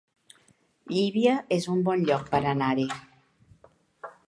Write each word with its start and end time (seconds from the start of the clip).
Llívia 0.93 1.35
es 1.59 1.67
un 1.75 1.85
bon 1.91 2.07
lloc 2.09 2.25
per 2.33 2.41
anar-hi 2.55 2.89